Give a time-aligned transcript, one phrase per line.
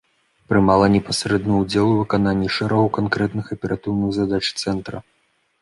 [0.51, 4.97] Прымала непасрэдны ўдзел у выкананні шэрагу канкрэтных аператыўных задач цэнтра.